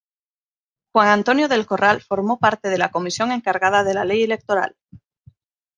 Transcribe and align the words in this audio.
Juan 0.93 1.09
Antonio 1.09 1.47
del 1.47 1.67
Corral 1.67 2.01
formó 2.01 2.39
parte 2.39 2.69
de 2.69 2.79
la 2.79 2.89
comisión 2.89 3.31
encargada 3.31 3.83
de 3.83 3.93
la 3.93 4.03
ley 4.03 4.23
electoral. 4.23 4.75